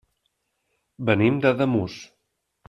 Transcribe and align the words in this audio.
Venim 1.09 1.37
d'Ademús. 1.45 1.99